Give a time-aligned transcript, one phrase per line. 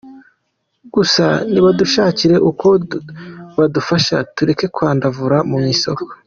[0.95, 2.67] Gusa nibadushakire uko
[3.57, 6.05] badufasha tureke kwandavura mu isoko.